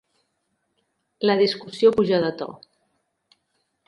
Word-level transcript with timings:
La 1.29 1.35
discussió 1.41 1.91
puja 1.99 2.21
de 2.23 2.31
to. 2.41 2.47